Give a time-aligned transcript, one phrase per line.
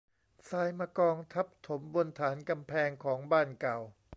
[0.49, 3.77] ทรายมากองทับถมบนฐานกำแพงของบ้านเก่า